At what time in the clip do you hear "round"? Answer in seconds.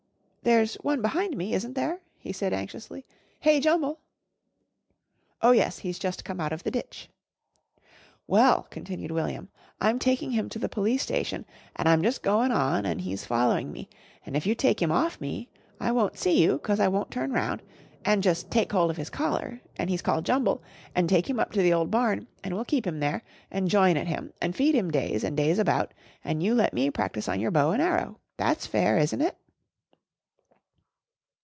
17.31-17.61